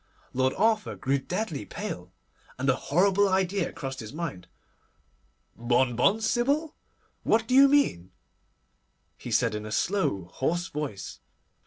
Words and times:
Lord 0.33 0.55
Arthur 0.55 0.95
grew 0.95 1.19
deadly 1.19 1.63
pale, 1.63 2.11
and 2.57 2.67
a 2.71 2.75
horrible 2.75 3.29
idea 3.29 3.71
crossed 3.71 3.99
his 3.99 4.11
mind. 4.11 4.47
'Bonbon, 5.55 6.21
Sybil? 6.21 6.75
What 7.21 7.47
do 7.47 7.53
you 7.53 7.67
mean?' 7.67 8.09
he 9.15 9.29
said 9.29 9.53
in 9.53 9.63
a 9.63 9.71
slow, 9.71 10.23
hoarse 10.31 10.69
voice. 10.69 11.19